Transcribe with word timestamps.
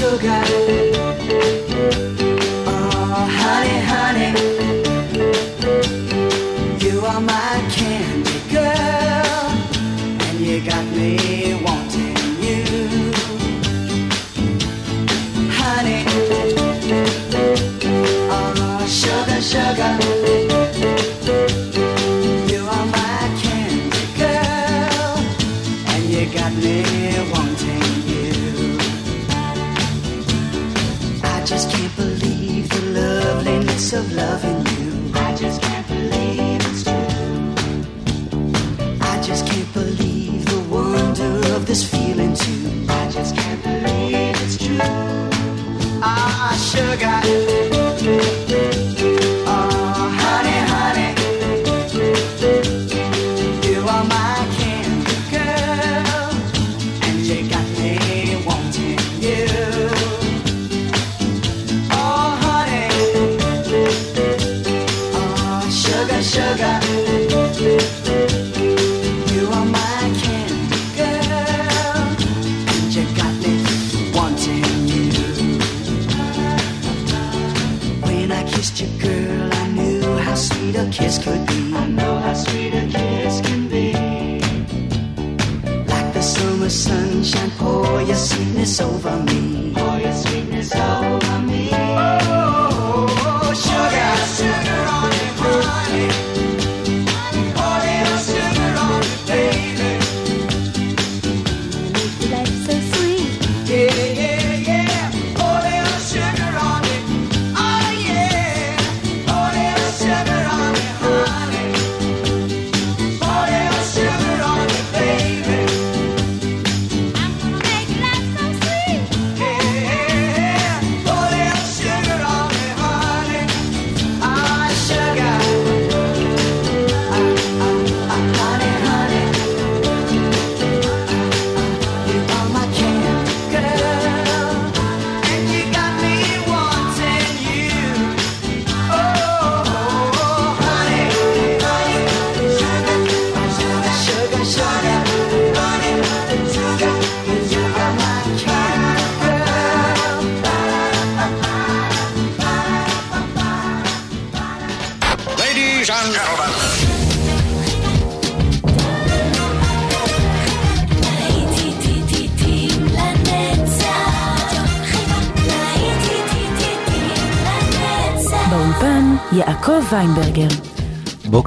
sugar. 0.00 0.89
got. 46.96 47.69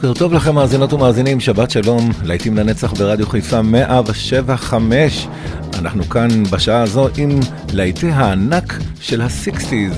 בוקר 0.03 0.19
טוב 0.19 0.33
לכם 0.33 0.55
מאזינות 0.55 0.93
ומאזינים, 0.93 1.39
שבת 1.39 1.71
שלום, 1.71 2.11
להיטים 2.23 2.57
לנצח 2.57 2.93
ברדיו 2.93 3.27
חיפה 3.27 3.61
175. 3.61 5.27
אנחנו 5.79 6.03
כאן 6.03 6.43
בשעה 6.43 6.81
הזו 6.81 7.07
עם 7.17 7.39
להיטי 7.73 8.09
הענק 8.11 8.73
של 8.99 9.21
הסיקסטיז. 9.21 9.93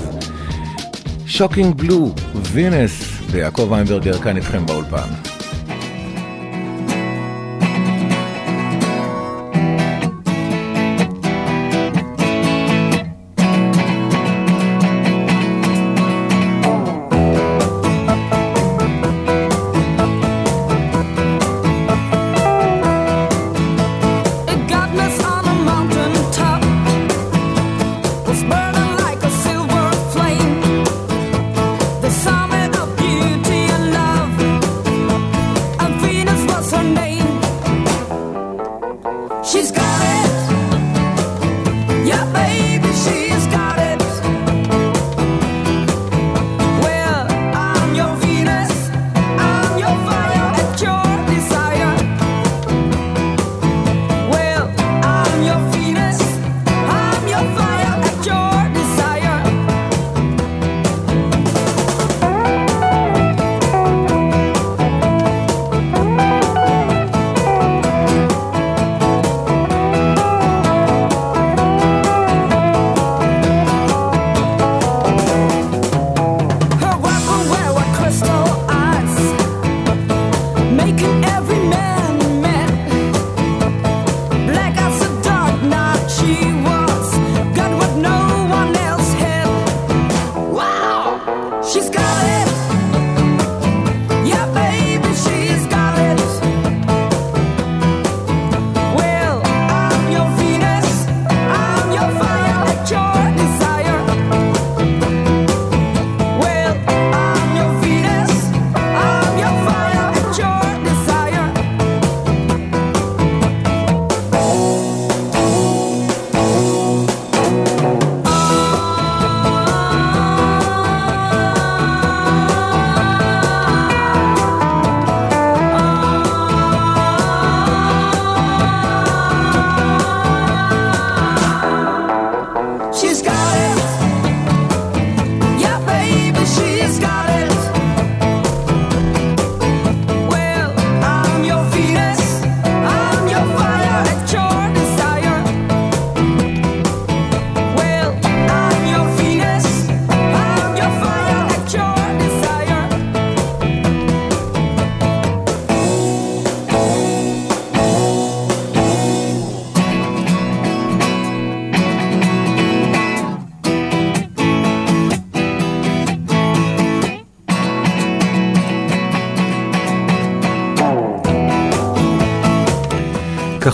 שוקינג 1.27 1.75
בלו, 1.75 2.13
וינס 2.35 3.19
ויעקב 3.31 3.73
איינברגר 3.73 4.17
כאן 4.17 4.37
איתכם 4.37 4.65
באולפן. 4.65 5.34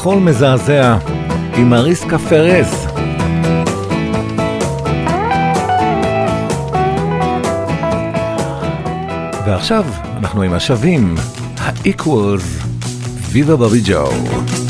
כחול 0.01 0.19
מזעזע 0.19 0.97
עם 1.55 1.73
אריסקה 1.73 2.17
פרס. 2.17 2.85
ועכשיו 9.45 9.85
אנחנו 10.17 10.41
עם 10.41 10.53
השווים, 10.53 11.15
ה-Equals, 11.57 12.65
ויבה 13.31 13.55
בבי 13.55 13.81
Joe. 13.85 14.60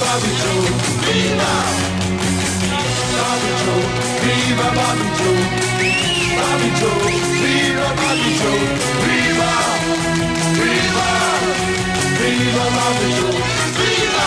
Bobby 0.00 0.32
Joe, 0.40 0.64
viva! 1.04 1.52
Bobby 3.16 3.52
Joe, 3.60 3.84
viva 4.22 4.68
Bobby 4.76 5.06
Joe, 5.18 5.42
Bobby 6.38 6.68
Joe, 6.78 7.04
viva 7.40 7.88
Bobby 8.00 8.30
Joe, 8.40 8.64
viva! 9.04 9.52
Viva! 10.56 11.08
Viva 12.18 12.64
Bobby 12.76 13.08
Joe, 13.16 13.40
viva! 13.76 14.26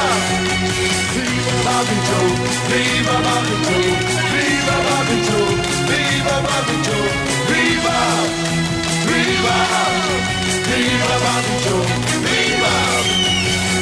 Viva 1.14 1.56
Bobby 1.66 1.98
Joe, 2.08 2.32
viva 2.70 3.16
Bobby 3.26 3.56
Joe, 3.66 3.92
viva 4.32 4.76
Bobby 4.88 5.18
Joe, 5.26 5.54
viva 5.90 6.36
Bobby 6.48 6.76
Joe, 6.86 7.10
viva! 7.50 7.98
Viva! 9.08 9.58
Viva 10.70 11.16
Bobby 11.24 11.56
Joe, 11.64 11.86
viva! 12.26 12.74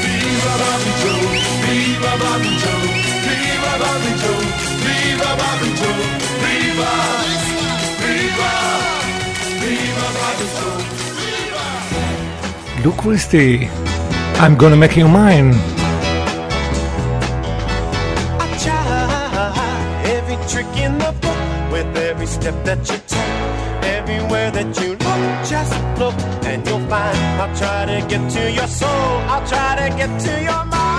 Viva 0.02 0.54
Bobby 0.62 0.92
Joe. 1.02 1.51
Viva 2.02 2.18
Bobby 2.18 2.54
Joe, 2.58 2.86
Viva 3.26 3.74
Bobby 3.78 4.12
Joe, 4.22 4.42
Viva 4.86 5.30
Bobby 5.40 5.70
Joe, 5.80 6.02
Viva, 6.42 6.92
Viva, 8.02 8.52
Viva 9.62 10.08
Bobby 10.18 10.48
Joe. 10.58 10.82
Look 12.84 12.98
Christie, 12.98 13.70
I'm 14.42 14.56
gonna 14.56 14.78
make 14.78 14.98
you 14.98 15.08
mine. 15.08 15.54
I 18.40 18.48
try 18.64 20.02
every 20.10 20.38
trick 20.50 20.74
in 20.78 20.98
the 20.98 21.12
book 21.22 21.72
with 21.72 21.96
every 21.98 22.26
step 22.26 22.56
that 22.66 22.80
you 22.90 22.98
take, 23.06 23.86
everywhere 23.86 24.50
that 24.50 24.76
you 24.82 24.96
look, 25.06 25.22
just 25.48 25.74
look 26.00 26.16
and 26.50 26.66
you'll 26.66 26.88
find. 26.90 27.18
I'll 27.40 27.56
try 27.56 27.86
to 27.86 28.02
get 28.08 28.28
to 28.32 28.52
your 28.52 28.68
soul, 28.68 29.22
I'll 29.30 29.46
try 29.48 29.76
to 29.76 29.96
get 29.96 30.20
to 30.22 30.42
your 30.42 30.66
mind. 30.66 30.91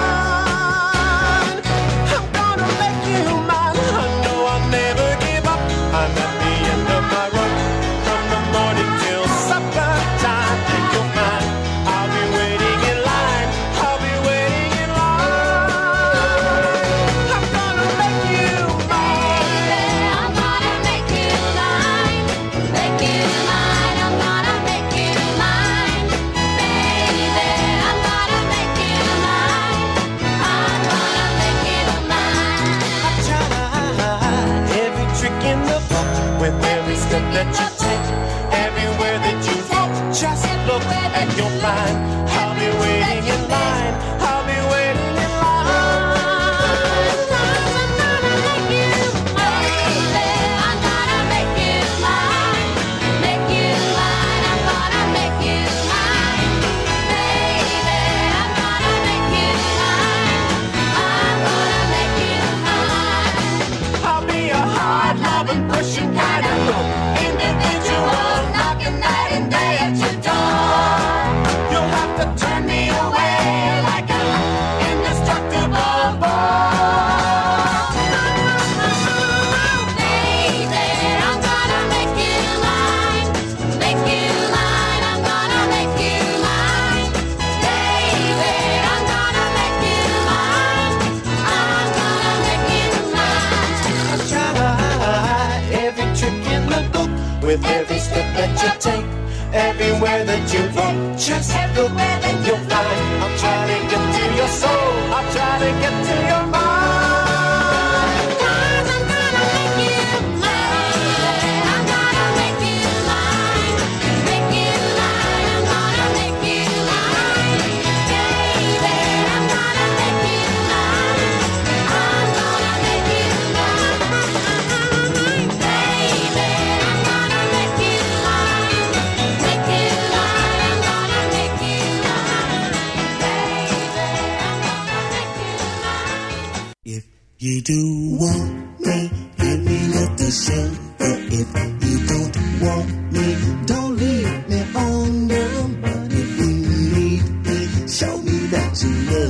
to 148.74 148.88
you. 148.88 149.26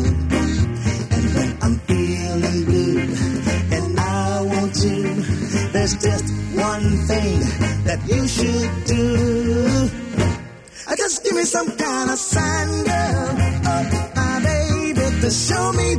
And 1.15 1.35
when 1.35 1.59
I'm 1.63 1.79
feeling 1.81 2.65
blue, 2.65 3.01
and 3.77 4.01
I 4.01 4.43
want 4.43 4.77
you, 4.85 5.03
there's 5.73 5.95
just 5.97 6.27
one 6.55 6.97
thing 7.07 7.41
that 7.85 8.01
you 8.07 8.29
should 8.29 8.85
do. 8.85 9.91
Just 11.03 11.25
give 11.25 11.35
me 11.35 11.43
some 11.43 11.69
kind 11.77 12.11
of 12.11 12.19
sign, 12.19 12.69
oh, 12.87 14.13
my 14.15 14.41
baby, 14.45 15.21
to 15.21 15.31
show 15.31 15.73
me 15.73 15.97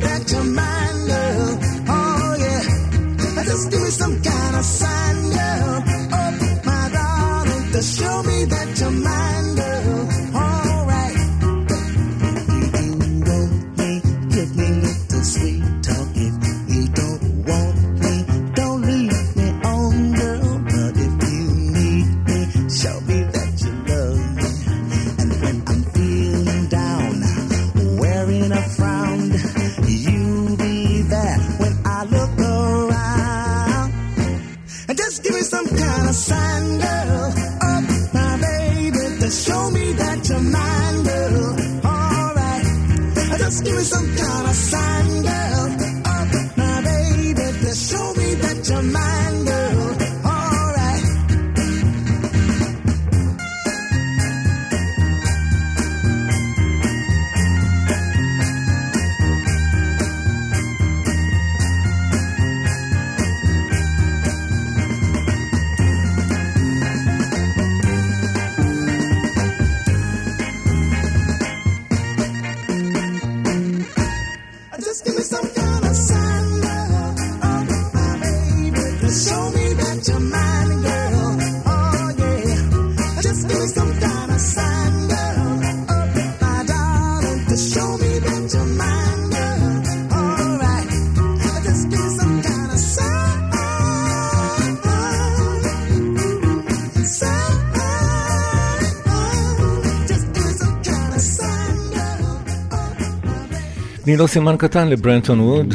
תני 104.04 104.16
לו 104.16 104.28
סימן 104.28 104.56
קטן 104.56 104.88
לברנטון 104.88 105.40
ווד. 105.40 105.74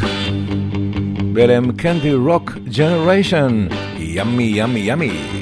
ואלה 1.33 1.57
הם 1.57 1.71
קנדי 1.71 2.13
רוק 2.13 2.51
ג'נריישן. 2.77 3.67
ימי 3.99 4.51
ימי 4.55 4.79
ימי. 4.79 5.38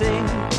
sing. 0.00 0.49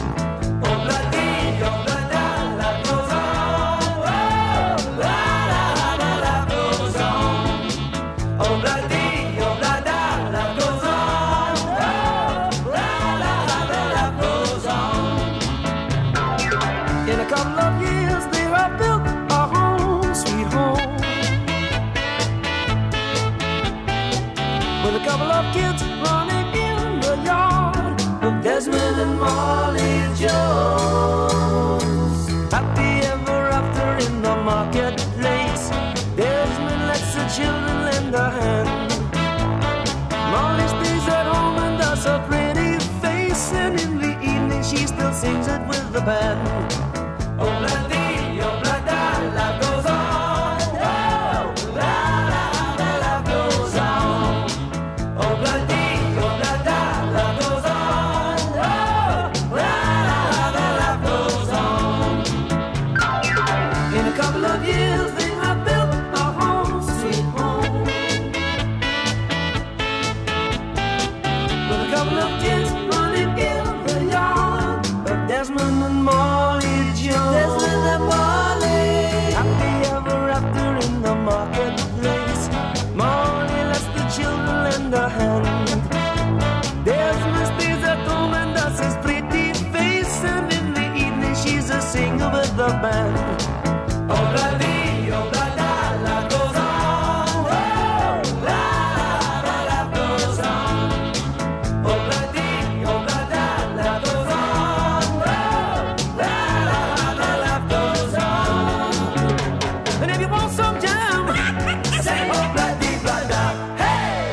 bed. 46.05 46.50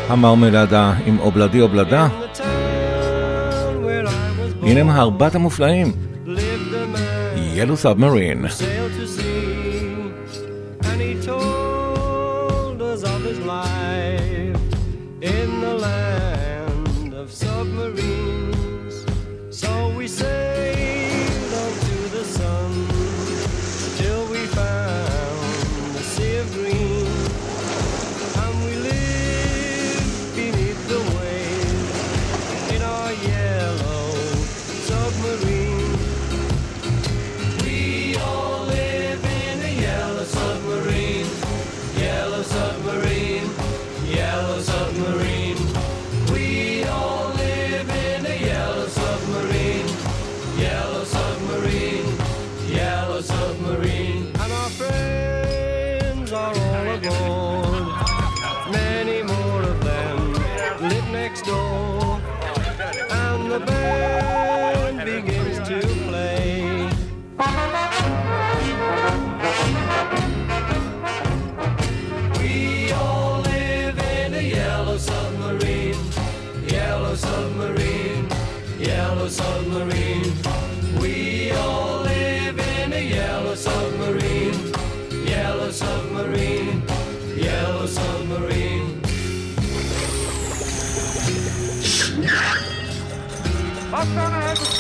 המרמלדה 0.09 0.92
עם 1.07 1.18
אובלדי 1.18 1.61
אובלדה. 1.61 2.09
הנה 4.62 4.81
הם 4.81 4.90
הארבעת 4.90 5.35
המופלאים. 5.35 5.92
ילו 7.37 7.77
סאב 7.77 7.92
סאבמרין. 7.92 8.44
Hasta 93.99 94.15
na 94.15 94.39
né? 94.39 94.78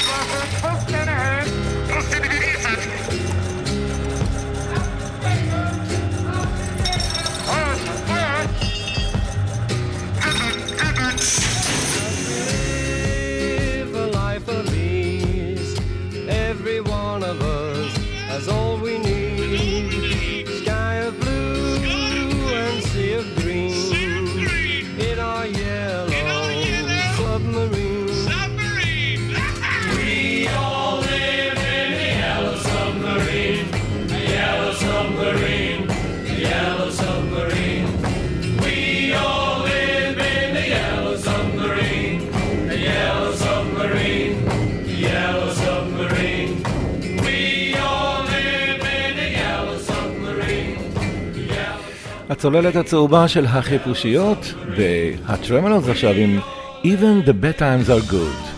הצוללת 52.38 52.76
הצהובה 52.76 53.28
של 53.28 53.46
החיפושיות, 53.46 54.54
והטרמלוס 54.76 55.88
עכשיו 55.88 56.10
עם 56.10 56.38
Even 56.84 57.26
the 57.26 57.32
bad 57.32 57.60
times 57.60 57.88
are 57.88 58.12
good. 58.12 58.48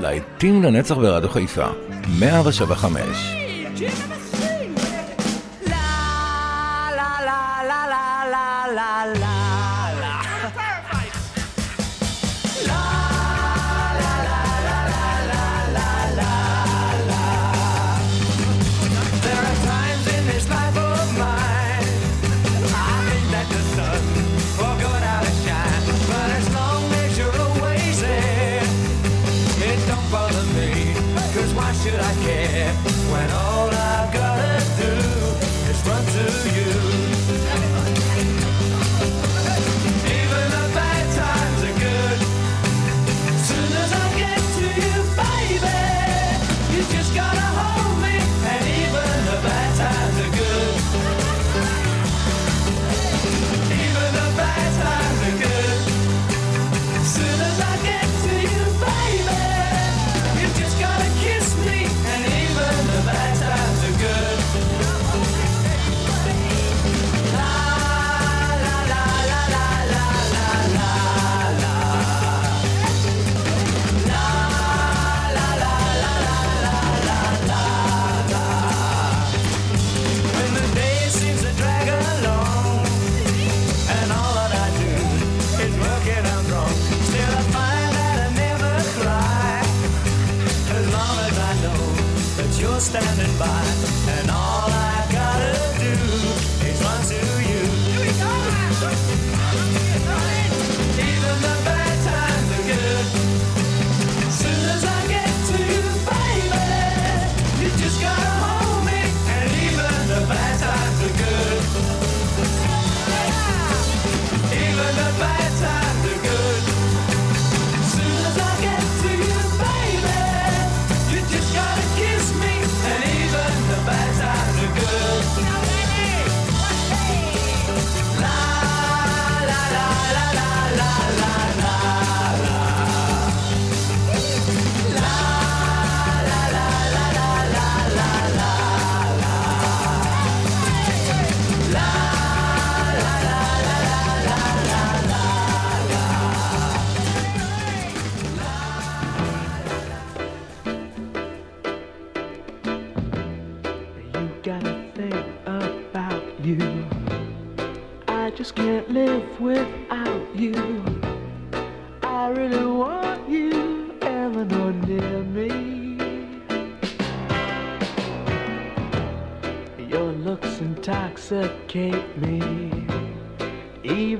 לעיתים 0.00 0.62
לנצח 0.62 0.94
ברדיו 0.94 1.28
חיפה, 1.28 1.66
107 2.18 2.74
107.5 2.74 3.35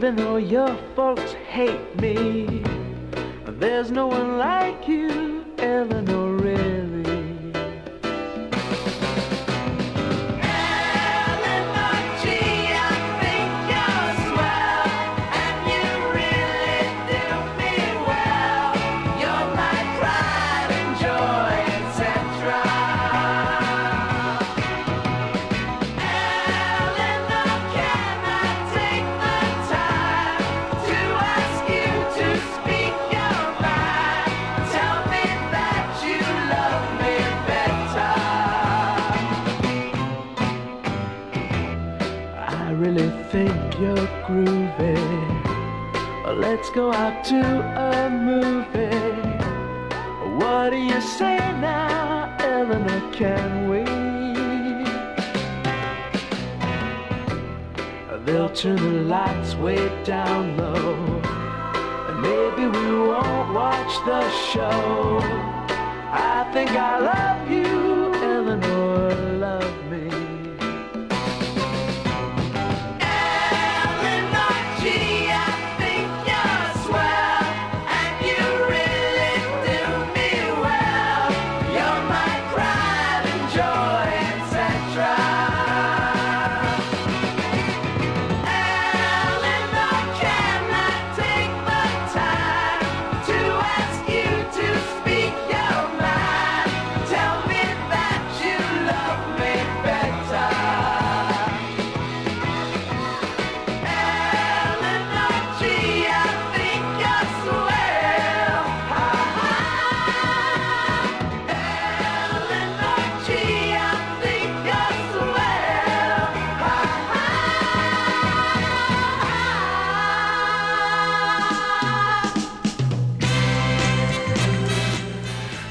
Even 0.06 0.24
though 0.24 0.36
your 0.36 0.78
folks 0.94 1.32
hate 1.32 1.96
me. 2.00 2.35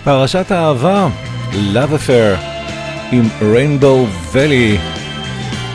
פרשת 0.06 0.52
האהבה, 0.52 1.08
Love 1.52 2.08
Affair, 2.08 2.38
עם 3.12 3.30
Rainbow 3.40 4.34
Valley, 4.34 4.80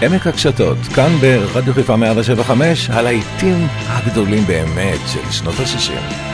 עמק 0.03 0.27
הקשתות, 0.27 0.79
כאן 0.95 1.17
ברדיו 1.21 1.75
חיפה 1.75 1.97
175, 1.97 2.91
הלהיטים 2.91 3.67
הגדולים 3.87 4.45
באמת 4.47 5.01
של 5.07 5.31
שנות 5.31 5.55
ה-60. 5.61 6.30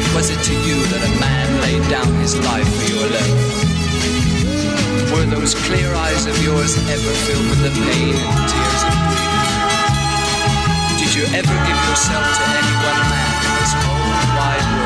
What 0.00 0.14
was 0.16 0.30
it 0.30 0.42
to 0.48 0.54
you 0.64 0.80
that 0.86 1.02
a 1.04 1.12
man 1.20 1.60
laid 1.60 1.84
down 1.90 2.08
his 2.24 2.34
life 2.40 2.64
for 2.64 2.86
your 2.88 3.04
love? 3.04 3.36
Were 5.12 5.28
those 5.28 5.54
clear 5.54 5.92
eyes 5.92 6.24
of 6.24 6.42
yours 6.42 6.76
ever 6.88 7.12
filled 7.28 7.48
with 7.52 7.60
the 7.60 7.70
pain 7.84 8.16
and 8.16 8.48
tears 8.48 8.82
of 8.88 8.94
grief? 9.12 9.36
Did 11.04 11.12
you 11.14 11.24
ever 11.36 11.54
give 11.68 11.80
yourself 11.84 12.24
to 12.24 12.42
any 12.48 12.74
one 12.80 13.02
man 13.12 13.32
in 13.44 13.52
this 13.60 13.72
whole 13.84 14.08
wide 14.40 14.64
world? 14.72 14.79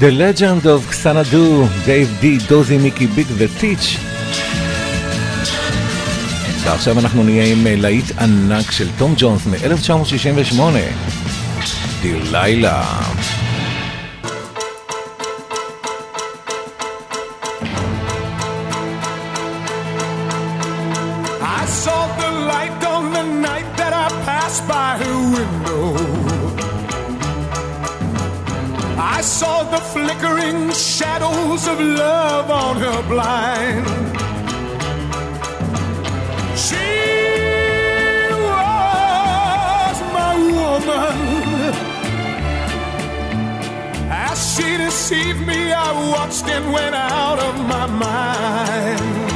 The 0.00 0.10
Legend 0.10 0.64
of 0.64 1.04
Xanadu, 1.04 1.68
דייב 1.84 2.16
די, 2.20 2.38
דוזי, 2.48 2.78
מיקי 2.78 3.06
ביג 3.06 3.26
וטיץ'. 3.36 3.96
ועכשיו 6.64 6.98
אנחנו 6.98 7.24
נהיה 7.24 7.52
עם 7.52 7.66
אה, 7.66 7.76
להיט 7.76 8.18
ענק 8.18 8.70
של 8.70 8.88
תום 8.98 9.14
ג'ונס 9.16 9.46
מ-1968, 9.46 10.60
דלילה. 12.02 12.82
I 12.82 13.09
I 45.82 46.10
watched 46.12 46.46
and 46.46 46.72
went 46.72 46.94
out 46.94 47.38
of 47.38 47.54
my 47.66 47.86
mind. 47.86 49.29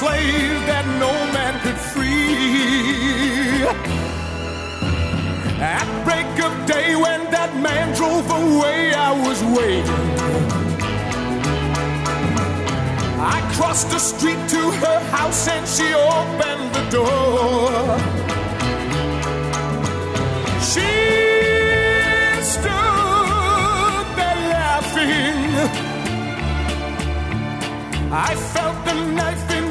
Slave 0.00 0.60
that 0.70 0.86
no 1.04 1.12
man 1.36 1.54
could 1.64 1.80
free. 1.92 3.64
At 5.58 5.88
break 6.04 6.32
of 6.46 6.52
day, 6.66 6.88
when 7.04 7.20
that 7.36 7.52
man 7.66 7.86
drove 7.98 8.28
away, 8.42 8.92
I 8.92 9.10
was 9.26 9.38
waiting. 9.56 10.06
I 13.36 13.38
crossed 13.54 13.88
the 13.90 13.98
street 13.98 14.42
to 14.54 14.62
her 14.82 14.98
house 15.16 15.48
and 15.48 15.66
she 15.74 15.88
opened 16.18 16.66
the 16.76 16.84
door. 16.98 17.70
She 20.70 20.92
stood 22.54 24.06
there 24.18 24.42
laughing. 24.56 25.86
I 28.12 28.34
felt 28.54 28.78
the 28.84 28.94
knife 29.16 29.46
in 29.58 29.65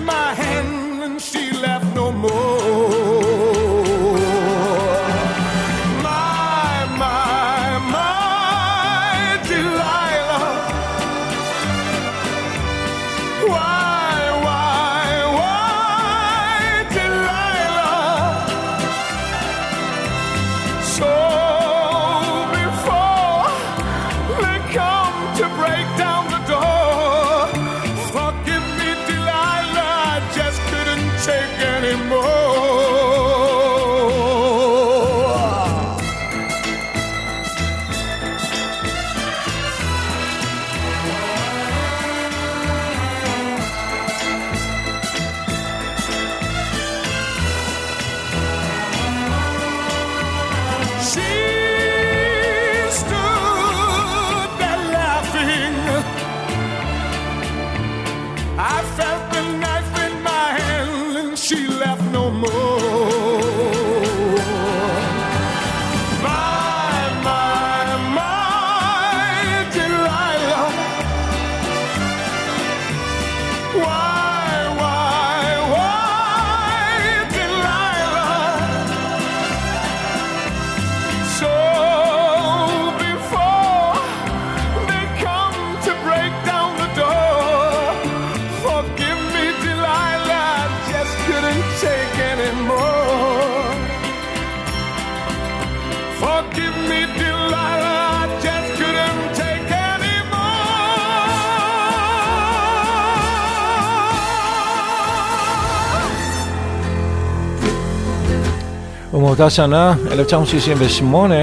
ומאותה 109.37 109.49
שנה, 109.49 109.93
1968, 110.11 111.35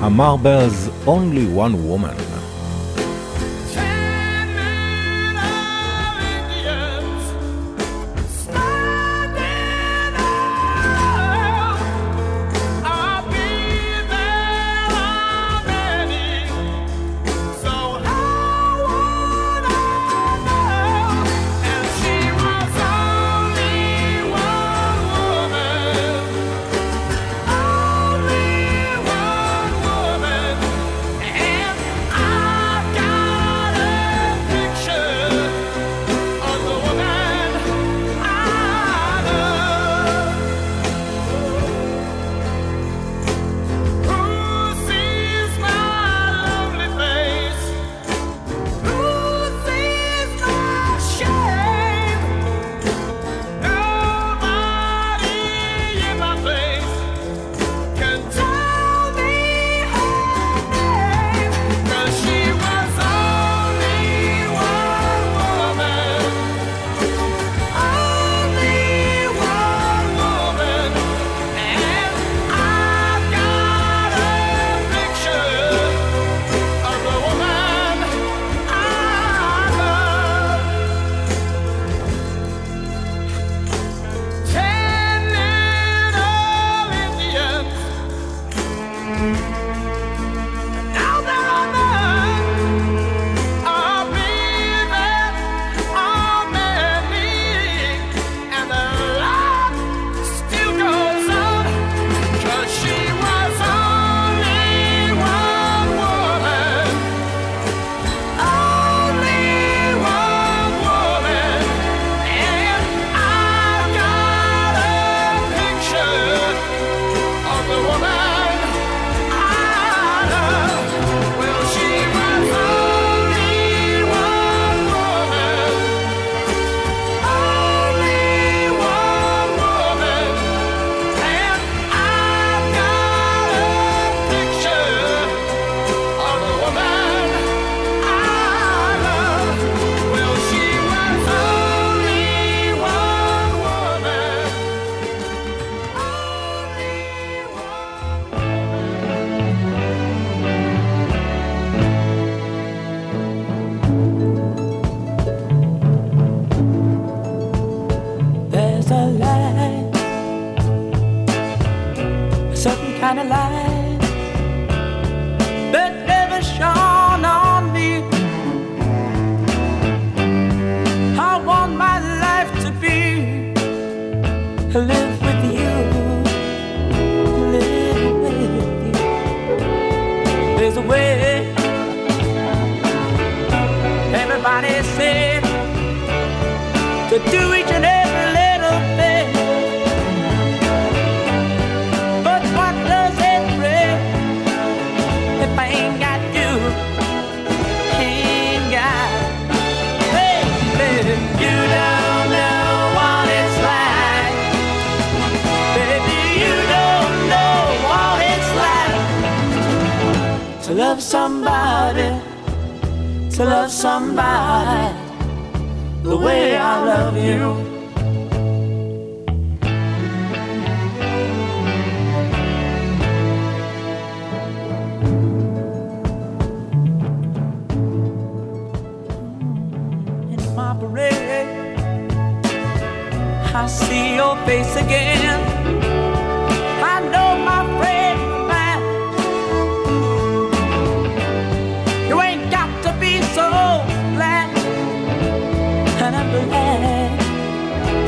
המרברס 0.00 0.88
Only 1.06 1.56
One 1.56 1.74
Woman. 1.90 2.27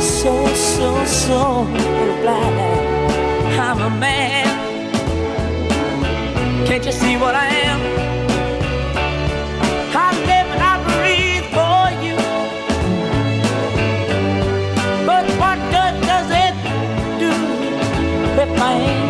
So, 0.00 0.46
so, 0.54 1.04
so 1.04 1.64
blind. 2.20 2.60
I'm 3.58 3.80
a 3.80 3.90
man. 3.90 4.46
Can't 6.66 6.84
you 6.84 6.92
see 6.92 7.16
what 7.16 7.34
I 7.34 7.46
am? 7.68 7.80
I 9.96 10.08
live 10.30 10.48
and 10.54 10.62
I 10.72 10.74
breathe 10.90 11.46
for 11.56 11.82
you. 12.04 12.16
But 15.06 15.24
what 15.40 15.58
good 15.74 15.94
does 16.10 16.30
it 16.44 16.54
do 17.18 17.32
if 18.42 18.60
I 18.60 18.72
ain't? 18.74 19.09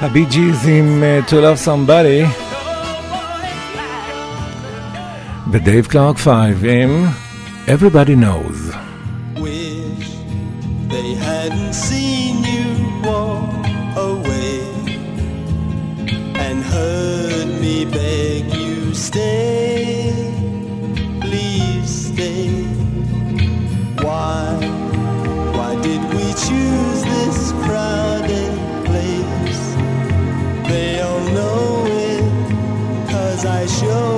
הבי 0.00 0.24
ג'יז 0.24 0.68
עם 0.68 1.04
To 1.28 1.32
Love 1.32 1.66
Somebody. 1.66 2.42
ודייב 5.52 5.86
קלארק 5.86 6.18
5 6.18 6.54
עם 6.62 7.06
Everybody 7.66 8.24
Knows. 8.24 8.87
show. 33.66 34.17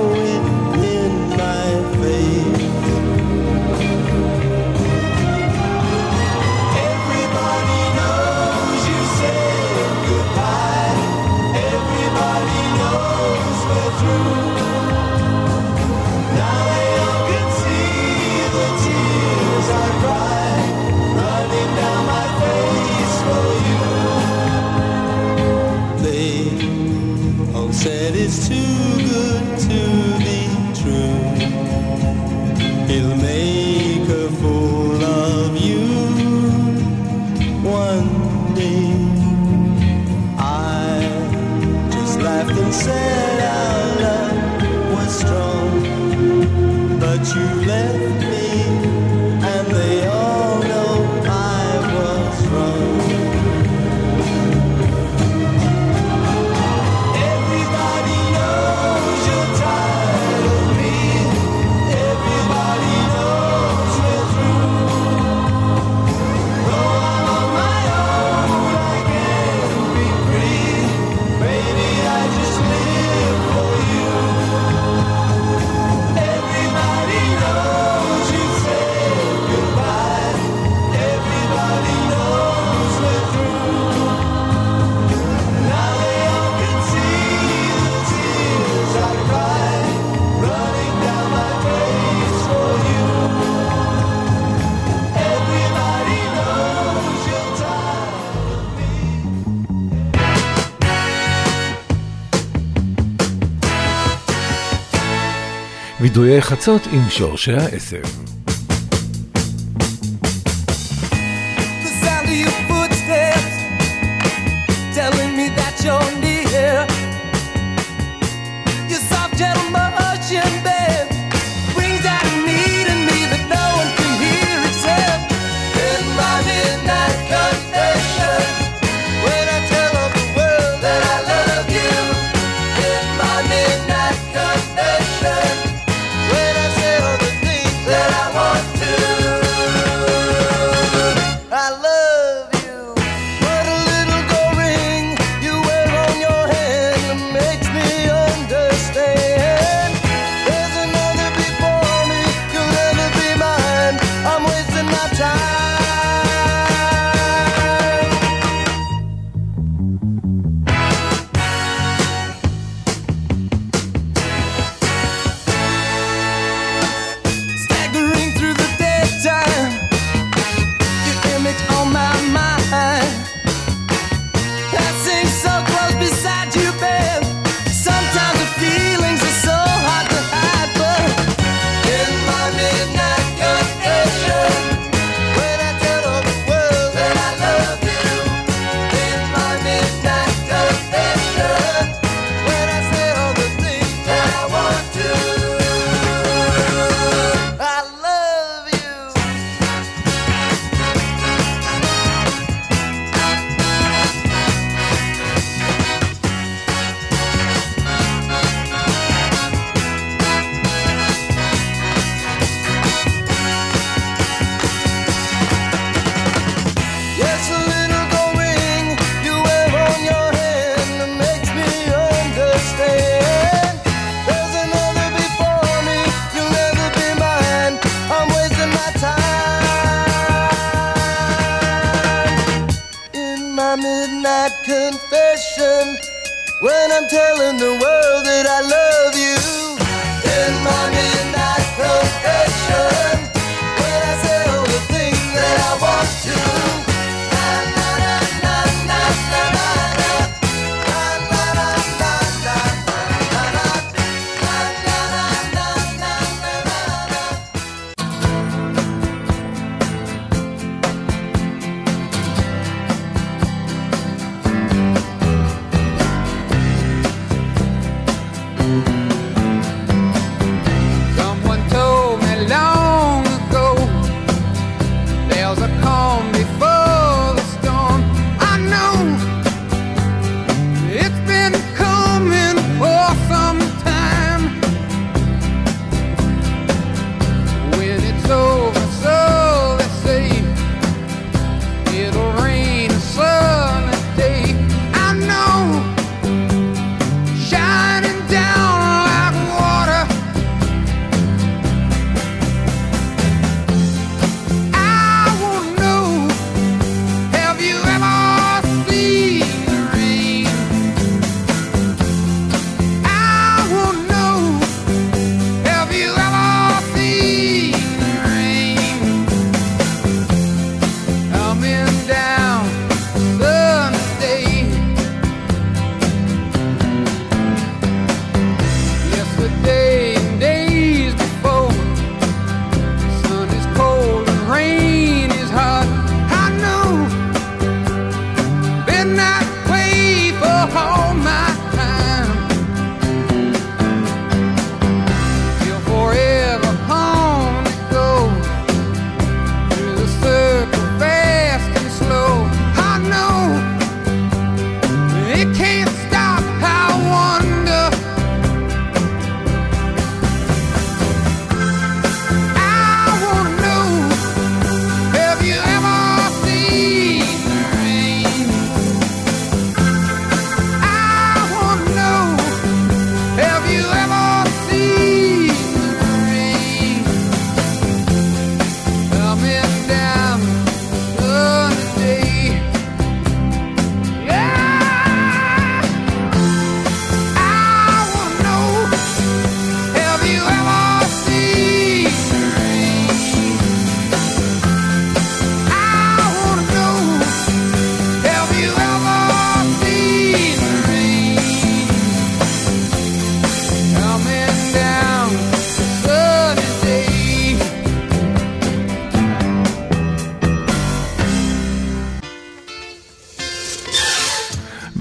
וידויי 106.01 106.41
חצות 106.41 106.81
עם 106.91 107.09
שורשי 107.09 107.53
העשב. 107.53 108.03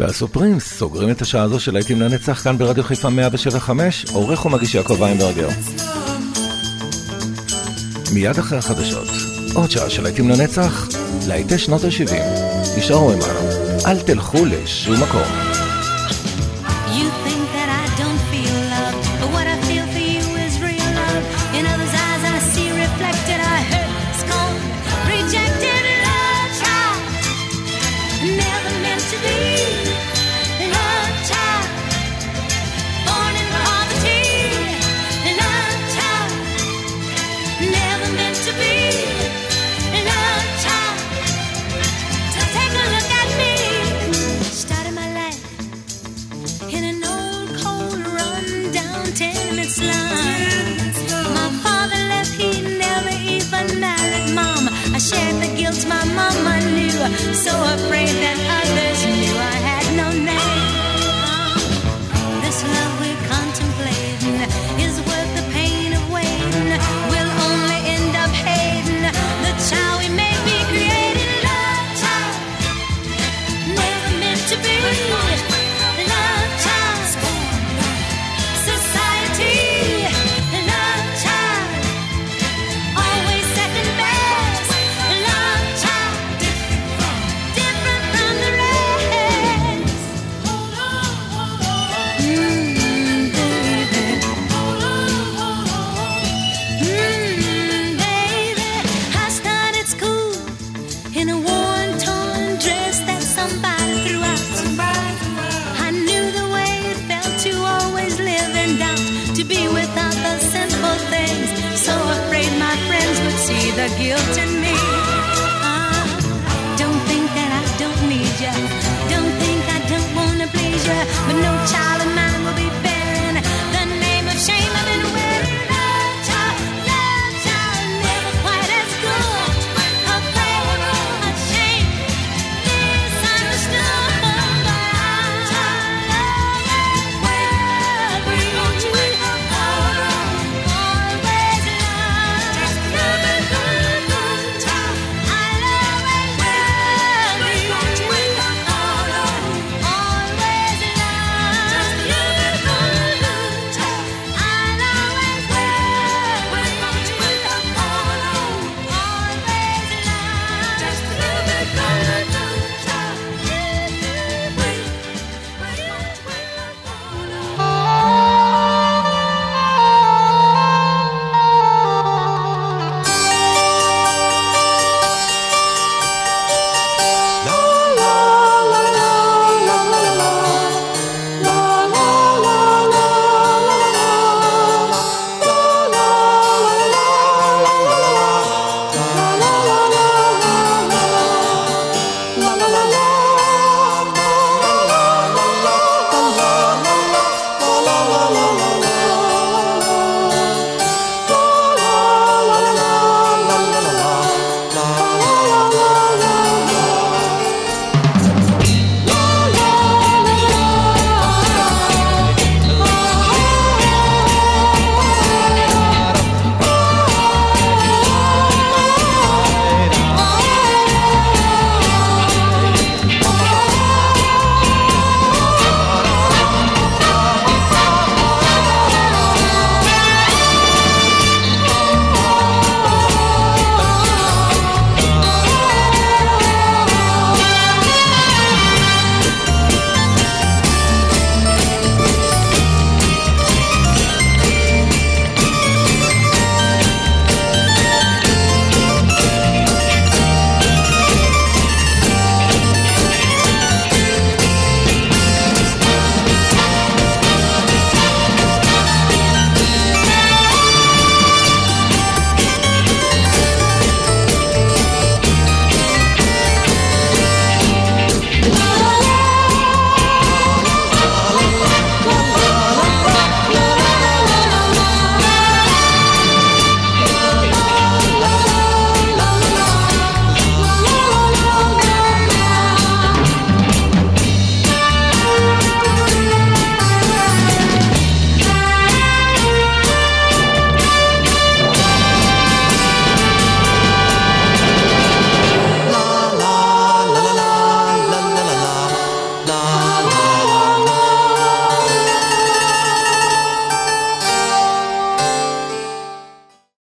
והסופרים 0.01 0.61
סוגרים 0.61 1.11
את 1.11 1.23
השעה 1.23 1.43
הזו 1.43 1.61
של 1.61 1.73
להיטים 1.73 2.01
לנצח 2.01 2.43
כאן 2.45 2.59
ברדיו 2.59 2.85
חיפה 2.85 3.11
175, 3.11 4.07
עורך 4.13 4.47
ומגיש 4.47 4.75
יעקב 4.75 5.01
ויינברגר. 5.01 5.49
מיד 8.15 8.39
אחרי 8.39 8.59
החדשות, 8.59 9.09
עוד 9.55 9.71
שעה 9.71 9.91
של 9.91 10.03
להיטים 10.03 10.29
לנצח, 10.29 10.89
להיטי 11.29 11.59
שנות 11.59 11.85
ה-70. 11.85 12.15
נשארו 12.79 13.13
עמנו, 13.13 13.25
אל 13.87 14.01
תלכו 14.01 14.45
לשום 14.45 15.03
מקום. 15.03 15.40